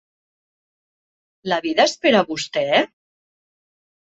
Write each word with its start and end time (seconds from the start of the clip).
La 1.53 1.59
vida 1.67 1.85
és 1.91 1.95
per 2.07 2.15
a 2.21 2.23
vostè? 2.31 2.65